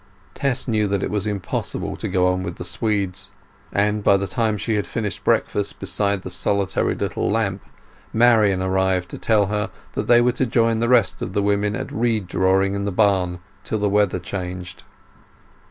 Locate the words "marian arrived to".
8.11-9.19